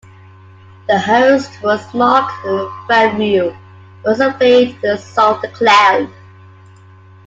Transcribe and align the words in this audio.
The 0.87 0.97
host 0.97 1.61
was 1.61 1.93
Marc 1.93 2.27
Favreau, 2.89 3.53
who 4.01 4.09
also 4.09 4.31
played 4.31 4.79
Sol 4.97 5.39
the 5.41 5.47
Clown. 5.49 6.11